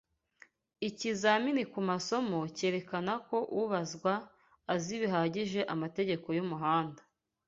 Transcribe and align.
ikizamini 0.87 1.63
ku 1.71 1.79
masomo 1.89 2.39
cyerakana 2.57 3.13
ko 3.27 3.37
ubazwa 3.61 4.13
azi 4.73 4.93
bihagije 5.01 5.61
amategeko 5.73 6.27
y'umuhanda 6.37 7.01